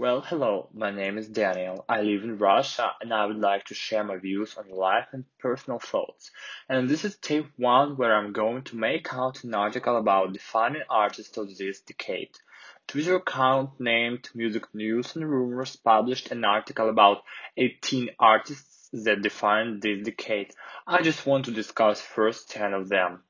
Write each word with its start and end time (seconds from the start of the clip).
Well, 0.00 0.22
hello, 0.22 0.70
my 0.72 0.90
name 0.90 1.18
is 1.18 1.28
Daniel. 1.28 1.84
I 1.86 2.00
live 2.00 2.24
in 2.24 2.38
Russia 2.38 2.92
and 3.02 3.12
I 3.12 3.26
would 3.26 3.36
like 3.36 3.64
to 3.66 3.74
share 3.74 4.02
my 4.02 4.16
views 4.16 4.56
on 4.56 4.70
life 4.70 5.08
and 5.12 5.26
personal 5.38 5.78
thoughts. 5.78 6.30
And 6.70 6.88
this 6.88 7.04
is 7.04 7.18
tape 7.18 7.48
one 7.58 7.98
where 7.98 8.16
I'm 8.16 8.32
going 8.32 8.62
to 8.62 8.76
make 8.76 9.12
out 9.12 9.44
an 9.44 9.54
article 9.54 9.98
about 9.98 10.32
defining 10.32 10.84
artists 10.88 11.36
of 11.36 11.54
this 11.54 11.82
decade. 11.82 12.30
Twitter 12.88 13.16
account 13.16 13.78
named 13.78 14.30
Music 14.34 14.74
News 14.74 15.14
and 15.16 15.30
Rumors 15.30 15.76
published 15.76 16.30
an 16.30 16.46
article 16.46 16.88
about 16.88 17.18
18 17.58 18.08
artists 18.18 18.88
that 18.94 19.20
define 19.20 19.80
this 19.80 20.02
decade. 20.02 20.54
I 20.86 21.02
just 21.02 21.26
want 21.26 21.44
to 21.44 21.50
discuss 21.50 22.00
first 22.00 22.48
10 22.48 22.72
of 22.72 22.88
them. 22.88 23.22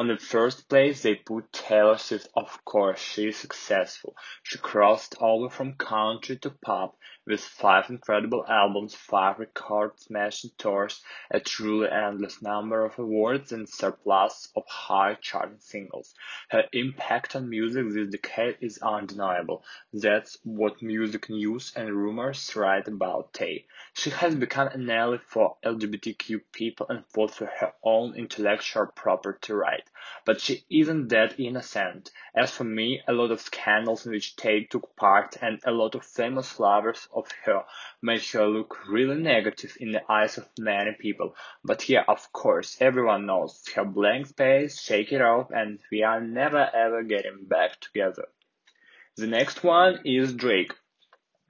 On 0.00 0.08
the 0.08 0.16
first 0.16 0.66
place 0.70 1.02
they 1.02 1.14
put 1.14 1.52
Taylor 1.52 1.98
Swift 1.98 2.26
of 2.34 2.64
course 2.64 2.98
she 2.98 3.28
is 3.28 3.36
successful. 3.36 4.16
She 4.42 4.56
crossed 4.56 5.14
over 5.20 5.50
from 5.50 5.74
country 5.74 6.38
to 6.38 6.48
pop 6.48 6.96
with 7.26 7.40
five 7.40 7.90
incredible 7.90 8.46
albums, 8.48 8.94
five 8.94 9.38
record-smashing 9.38 10.52
tours, 10.56 11.02
a 11.30 11.38
truly 11.38 11.90
endless 11.90 12.40
number 12.40 12.82
of 12.82 12.98
awards 12.98 13.52
and 13.52 13.68
surplus 13.68 14.48
of 14.56 14.62
high-charting 14.66 15.60
singles. 15.60 16.14
Her 16.48 16.64
impact 16.72 17.36
on 17.36 17.50
music 17.50 17.90
this 17.90 18.08
decade 18.08 18.56
is 18.62 18.78
undeniable. 18.78 19.62
That's 19.92 20.38
what 20.44 20.80
music 20.80 21.28
news 21.28 21.74
and 21.76 21.92
rumors 21.92 22.56
write 22.56 22.88
about 22.88 23.34
Tay. 23.34 23.66
She 23.92 24.08
has 24.08 24.34
become 24.34 24.68
an 24.68 24.88
ally 24.88 25.18
for 25.28 25.58
LGBTQ 25.62 26.40
people 26.52 26.86
and 26.88 27.04
fought 27.06 27.34
for 27.34 27.50
her 27.60 27.74
own 27.84 28.14
intellectual 28.14 28.86
property 28.86 29.52
right. 29.52 29.84
But 30.24 30.40
she 30.40 30.64
isn't 30.70 31.08
that 31.08 31.40
innocent. 31.40 32.12
As 32.34 32.54
for 32.54 32.62
me, 32.62 33.02
a 33.08 33.12
lot 33.12 33.30
of 33.30 33.40
scandals 33.40 34.06
in 34.06 34.12
which 34.12 34.36
Tay 34.36 34.64
took 34.64 34.94
part 34.94 35.36
and 35.42 35.60
a 35.64 35.72
lot 35.72 35.94
of 35.94 36.04
famous 36.04 36.60
lovers 36.60 37.08
of 37.12 37.28
her 37.44 37.64
made 38.00 38.24
her 38.26 38.46
look 38.46 38.86
really 38.88 39.16
negative 39.16 39.76
in 39.80 39.90
the 39.92 40.08
eyes 40.08 40.38
of 40.38 40.48
many 40.58 40.92
people. 40.92 41.34
But 41.64 41.88
yeah, 41.88 42.04
of 42.06 42.32
course, 42.32 42.76
everyone 42.80 43.26
knows 43.26 43.64
her 43.74 43.84
blank 43.84 44.26
space, 44.28 44.80
shake 44.80 45.12
it 45.12 45.22
off, 45.22 45.50
and 45.50 45.80
we 45.90 46.02
are 46.02 46.20
never 46.20 46.70
ever 46.72 47.02
getting 47.02 47.46
back 47.46 47.80
together. 47.80 48.28
The 49.16 49.26
next 49.26 49.64
one 49.64 50.02
is 50.04 50.32
Drake. 50.32 50.72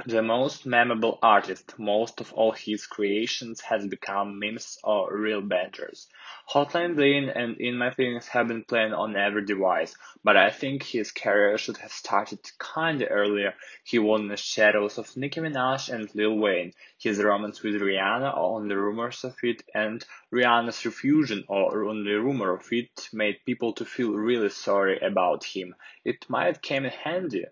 The 0.06 0.22
most 0.22 0.64
memorable 0.64 1.18
artist, 1.22 1.78
most 1.78 2.22
of 2.22 2.32
all 2.32 2.52
his 2.52 2.86
creations 2.86 3.60
has 3.60 3.86
become 3.86 4.38
memes 4.38 4.78
or 4.82 5.14
real 5.14 5.42
bangers. 5.42 6.08
Hotline 6.48 6.96
Bling 6.96 7.28
and 7.28 7.58
In 7.58 7.76
My 7.76 7.90
Feelings 7.90 8.26
have 8.28 8.48
been 8.48 8.64
playing 8.64 8.94
on 8.94 9.14
every 9.14 9.44
device, 9.44 9.94
but 10.24 10.38
I 10.38 10.48
think 10.48 10.84
his 10.84 11.12
career 11.12 11.58
should 11.58 11.76
have 11.76 11.92
started 11.92 12.38
kinda 12.58 13.08
earlier. 13.08 13.54
He 13.84 13.98
won 13.98 14.28
the 14.28 14.38
shadows 14.38 14.96
of 14.96 15.14
Nicki 15.18 15.40
Minaj 15.40 15.92
and 15.92 16.14
Lil 16.14 16.38
Wayne, 16.38 16.72
his 16.98 17.22
romance 17.22 17.62
with 17.62 17.74
Rihanna 17.74 18.34
on 18.34 18.68
the 18.68 18.78
rumors 18.78 19.22
of 19.22 19.36
it, 19.42 19.62
and 19.74 20.02
Rihanna's 20.32 20.82
refusion 20.86 21.44
or 21.46 21.86
on 21.90 22.04
the 22.04 22.14
rumor 22.14 22.54
of 22.54 22.72
it 22.72 23.10
made 23.12 23.44
people 23.44 23.74
to 23.74 23.84
feel 23.84 24.12
really 24.14 24.48
sorry 24.48 24.98
about 25.00 25.44
him. 25.44 25.74
It 26.06 26.24
might 26.30 26.62
came 26.62 26.86
in 26.86 26.90
handy 26.90 27.44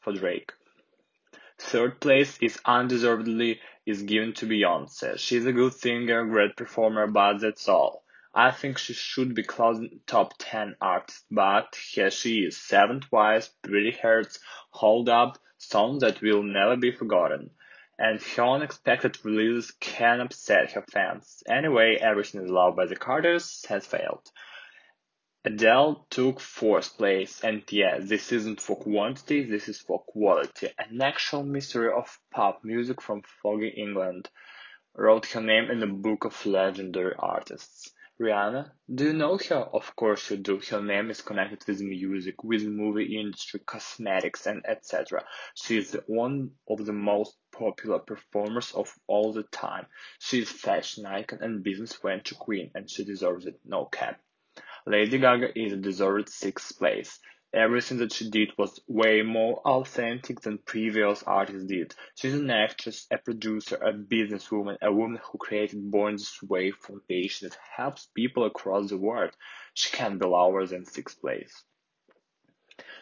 for 0.00 0.12
Drake. 0.12 0.52
Third 1.58 2.00
place 2.00 2.38
is 2.42 2.60
undeservedly 2.64 3.60
is 3.86 4.02
given 4.02 4.34
to 4.34 4.46
Beyonce. 4.46 5.18
She's 5.18 5.46
a 5.46 5.52
good 5.52 5.72
singer, 5.72 6.26
great 6.26 6.56
performer, 6.56 7.06
but 7.06 7.38
that's 7.38 7.68
all. 7.68 8.04
I 8.34 8.50
think 8.50 8.76
she 8.76 8.92
should 8.92 9.34
be 9.34 9.42
closing 9.42 10.00
top 10.06 10.34
10 10.38 10.76
artists, 10.80 11.24
but 11.30 11.74
here 11.74 12.10
she 12.10 12.40
is, 12.40 12.58
seventh 12.58 13.10
wise, 13.10 13.48
pretty 13.62 13.92
hurts, 13.92 14.38
hold 14.70 15.08
up, 15.08 15.38
song 15.56 16.00
that 16.00 16.20
will 16.20 16.42
never 16.42 16.76
be 16.76 16.92
forgotten. 16.92 17.50
And 17.98 18.22
her 18.22 18.44
unexpected 18.44 19.24
release 19.24 19.70
can 19.80 20.20
upset 20.20 20.72
her 20.72 20.84
fans. 20.92 21.42
Anyway, 21.48 21.96
everything 21.96 22.42
is 22.42 22.50
loved 22.50 22.76
by 22.76 22.84
the 22.84 22.96
Carters 22.96 23.64
has 23.70 23.86
failed. 23.86 24.30
Adele 25.48 26.04
took 26.10 26.40
fourth 26.40 26.98
place, 26.98 27.44
and 27.44 27.62
yeah, 27.70 27.98
this 28.00 28.32
isn't 28.32 28.60
for 28.60 28.74
quantity, 28.74 29.44
this 29.44 29.68
is 29.68 29.78
for 29.78 30.02
quality. 30.02 30.68
An 30.76 31.00
actual 31.00 31.44
mystery 31.44 31.92
of 31.92 32.18
pop 32.32 32.64
music 32.64 33.00
from 33.00 33.22
foggy 33.22 33.68
England 33.68 34.28
wrote 34.92 35.26
her 35.26 35.40
name 35.40 35.70
in 35.70 35.78
the 35.78 35.86
book 35.86 36.24
of 36.24 36.46
legendary 36.46 37.14
artists. 37.16 37.92
Rihanna, 38.20 38.72
do 38.92 39.04
you 39.04 39.12
know 39.12 39.38
her? 39.48 39.68
Of 39.72 39.94
course 39.94 40.32
you 40.32 40.38
do. 40.38 40.58
Her 40.68 40.82
name 40.82 41.10
is 41.10 41.22
connected 41.22 41.64
with 41.68 41.80
music, 41.80 42.42
with 42.42 42.64
movie 42.64 43.16
industry, 43.16 43.60
cosmetics, 43.64 44.48
and 44.48 44.66
etc. 44.66 45.24
She 45.54 45.78
is 45.78 45.96
one 46.08 46.50
of 46.68 46.84
the 46.84 46.92
most 46.92 47.36
popular 47.52 48.00
performers 48.00 48.72
of 48.72 48.92
all 49.06 49.32
the 49.32 49.44
time. 49.44 49.86
She 50.18 50.40
is 50.40 50.50
fashion 50.50 51.06
icon 51.06 51.38
and 51.40 51.62
business 51.62 51.94
venture 51.94 52.34
queen, 52.34 52.72
and 52.74 52.90
she 52.90 53.04
deserves 53.04 53.46
it, 53.46 53.60
no 53.64 53.84
cap. 53.84 54.20
Lady 54.88 55.18
Gaga 55.18 55.58
is 55.58 55.72
a 55.72 55.76
deserved 55.76 56.28
sixth 56.28 56.78
place. 56.78 57.18
Everything 57.52 57.98
that 57.98 58.12
she 58.12 58.30
did 58.30 58.52
was 58.56 58.80
way 58.86 59.22
more 59.22 59.56
authentic 59.66 60.40
than 60.40 60.58
previous 60.58 61.24
artists 61.24 61.66
did. 61.66 61.92
She's 62.14 62.34
an 62.34 62.50
actress, 62.50 63.04
a 63.10 63.18
producer, 63.18 63.74
a 63.76 63.92
businesswoman, 63.92 64.76
a 64.80 64.92
woman 64.92 65.20
who 65.24 65.38
created 65.38 65.90
Born 65.90 66.14
This 66.14 66.40
Way 66.40 66.70
Foundation 66.70 67.48
that 67.48 67.58
helps 67.76 68.08
people 68.14 68.44
across 68.46 68.90
the 68.90 68.96
world. 68.96 69.32
She 69.74 69.90
can't 69.90 70.20
be 70.20 70.26
lower 70.26 70.64
than 70.66 70.84
sixth 70.84 71.20
place. 71.20 71.64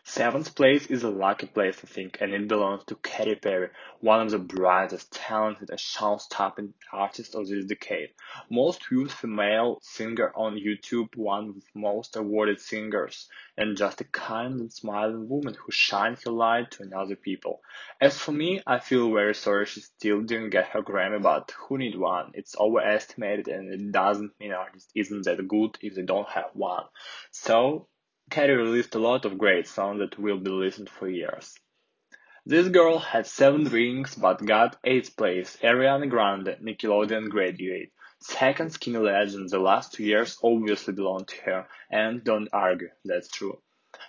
Seventh 0.06 0.54
place 0.54 0.86
is 0.86 1.02
a 1.02 1.08
lucky 1.08 1.46
place, 1.46 1.78
I 1.82 1.86
think, 1.86 2.18
and 2.20 2.34
it 2.34 2.46
belongs 2.46 2.84
to 2.84 2.94
Katy 2.94 3.36
Perry, 3.36 3.70
one 4.00 4.20
of 4.20 4.30
the 4.30 4.38
brightest, 4.38 5.10
talented, 5.12 5.70
and 5.70 5.80
show-stopping 5.80 6.74
artists 6.92 7.34
of 7.34 7.48
this 7.48 7.64
decade. 7.64 8.10
Most 8.50 8.86
viewed 8.86 9.10
female 9.10 9.78
singer 9.82 10.30
on 10.36 10.58
YouTube, 10.58 11.16
one 11.16 11.54
with 11.54 11.64
most 11.74 12.16
awarded 12.16 12.60
singers, 12.60 13.30
and 13.56 13.78
just 13.78 14.02
a 14.02 14.04
kind 14.04 14.60
and 14.60 14.70
smiling 14.70 15.26
woman 15.26 15.54
who 15.54 15.72
shines 15.72 16.22
her 16.24 16.30
light 16.30 16.70
to 16.72 16.82
another 16.82 17.16
people. 17.16 17.62
As 17.98 18.18
for 18.18 18.32
me, 18.32 18.60
I 18.66 18.80
feel 18.80 19.10
very 19.10 19.34
sorry 19.34 19.64
she 19.64 19.80
still 19.80 20.20
didn't 20.20 20.50
get 20.50 20.68
her 20.68 20.82
Grammy, 20.82 21.22
but 21.22 21.52
who 21.56 21.78
need 21.78 21.98
one? 21.98 22.30
It's 22.34 22.54
overestimated 22.58 23.48
and 23.48 23.72
it 23.72 23.90
doesn't 23.90 24.38
mean 24.38 24.52
artist 24.52 24.92
isn't 24.94 25.24
that 25.24 25.48
good 25.48 25.78
if 25.80 25.94
they 25.94 26.02
don't 26.02 26.28
have 26.28 26.50
one. 26.52 26.84
So, 27.30 27.88
Katy 28.34 28.52
released 28.52 28.96
a 28.96 28.98
lot 28.98 29.24
of 29.24 29.38
great 29.38 29.68
songs 29.68 30.00
that 30.00 30.18
will 30.18 30.38
be 30.38 30.50
listened 30.50 30.90
for 30.90 31.08
years. 31.08 31.56
This 32.44 32.66
girl 32.66 32.98
had 32.98 33.28
seven 33.28 33.62
rings 33.62 34.16
but 34.16 34.44
got 34.44 34.82
8th 34.82 35.16
place. 35.16 35.56
Ariana 35.62 36.10
Grande, 36.10 36.56
Nickelodeon 36.60 37.28
graduate. 37.28 37.92
Second 38.18 38.72
Skinny 38.72 38.98
Legend, 38.98 39.50
the 39.50 39.60
last 39.60 39.92
two 39.92 40.02
years 40.02 40.36
obviously 40.42 40.94
belong 40.94 41.26
to 41.26 41.36
her, 41.42 41.68
and 41.92 42.24
don't 42.24 42.48
argue, 42.52 42.90
that's 43.04 43.28
true. 43.28 43.62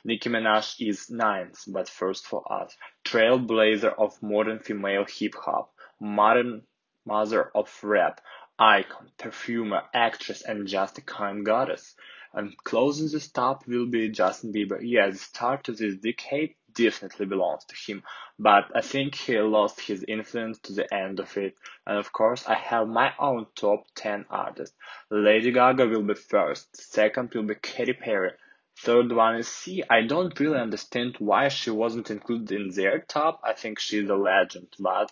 Nicki 0.04 0.30
Minaj 0.30 0.76
is 0.80 1.12
ninth, 1.12 1.64
but 1.68 1.88
first 1.88 2.26
for 2.26 2.52
us. 2.52 2.76
Trailblazer 3.04 3.94
of 3.96 4.24
modern 4.24 4.58
female 4.58 5.06
hip 5.08 5.36
hop, 5.36 5.72
modern 6.00 6.64
mother 7.06 7.52
of 7.54 7.70
rap, 7.84 8.22
icon, 8.58 9.12
perfumer, 9.18 9.84
actress, 9.94 10.42
and 10.42 10.68
just 10.68 10.98
a 10.98 11.02
kind 11.02 11.46
goddess. 11.46 11.96
And 12.34 12.56
closing 12.58 13.10
this 13.10 13.30
top 13.30 13.68
will 13.68 13.86
be 13.86 14.10
Justin 14.10 14.52
Bieber. 14.54 14.80
Yeah, 14.82 15.10
the 15.10 15.18
start 15.18 15.70
of 15.70 15.78
this 15.78 15.96
decade 15.96 16.56
definitely 16.74 17.26
belongs 17.26 17.64
to 17.66 17.76
him, 17.76 18.04
but 18.38 18.66
I 18.76 18.82
think 18.82 19.16
he 19.16 19.40
lost 19.40 19.80
his 19.80 20.04
influence 20.08 20.60
to 20.60 20.74
the 20.74 20.94
end 20.94 21.20
of 21.20 21.38
it. 21.38 21.56
And 21.88 21.98
of 21.98 22.12
course, 22.12 22.46
I 22.46 22.56
have 22.56 22.88
my 22.88 23.14
own 23.18 23.48
top 23.56 23.86
10 23.96 24.26
artists. 24.30 24.76
Lady 25.10 25.52
Gaga 25.52 25.88
will 25.88 26.04
be 26.04 26.16
first, 26.16 26.76
second 26.76 27.34
will 27.34 27.44
be 27.44 27.56
Katy 27.56 27.94
Perry, 27.94 28.32
third 28.78 29.12
one 29.12 29.38
is 29.38 29.48
Sia. 29.48 29.86
I 29.90 30.02
don't 30.02 30.38
really 30.40 30.60
understand 30.60 31.16
why 31.20 31.48
she 31.48 31.72
wasn't 31.72 32.12
included 32.12 32.52
in 32.52 32.70
their 32.70 33.00
top. 33.00 33.42
I 33.44 33.54
think 33.54 33.80
she's 33.80 34.10
a 34.10 34.16
legend, 34.16 34.68
but 34.80 35.12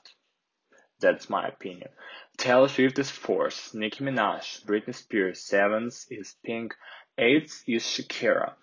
that's 1.03 1.29
my 1.29 1.47
opinion. 1.47 1.89
Taylor 2.37 2.67
Swift 2.67 2.97
is 2.97 3.11
fourth, 3.11 3.75
Nicki 3.75 4.03
Minaj, 4.03 4.65
Britney 4.65 4.95
Spears, 4.95 5.39
seventh 5.39 6.05
is 6.09 6.35
Pink, 6.43 6.73
Eighth 7.17 7.63
is 7.67 7.83
Shakira. 7.83 8.53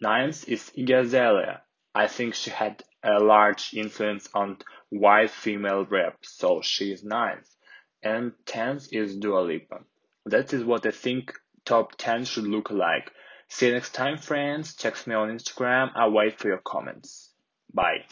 Ninth 0.00 0.48
is 0.48 0.70
Iggy 0.76 1.00
Azalea. 1.00 1.62
I 1.94 2.06
think 2.06 2.34
she 2.34 2.50
had 2.50 2.82
a 3.02 3.18
large 3.18 3.74
influence 3.74 4.28
on 4.34 4.58
white 4.88 5.30
female 5.30 5.84
rap, 5.84 6.16
so 6.22 6.62
she 6.62 6.90
is 6.92 7.04
ninth. 7.04 7.48
And 8.02 8.32
tenth 8.46 8.88
is 8.92 9.16
Dua 9.16 9.40
Lipa. 9.40 9.80
That 10.24 10.52
is 10.54 10.64
what 10.64 10.86
I 10.86 10.90
think 10.90 11.38
top 11.64 11.96
10 11.98 12.24
should 12.24 12.46
look 12.46 12.70
like. 12.70 13.12
See 13.48 13.66
you 13.66 13.72
next 13.72 13.92
time, 13.92 14.16
friends. 14.16 14.74
Check 14.74 15.06
me 15.06 15.14
on 15.14 15.28
Instagram. 15.28 15.90
i 15.94 16.08
wait 16.08 16.38
for 16.38 16.48
your 16.48 16.62
comments. 16.64 17.30
Bye. 17.74 18.04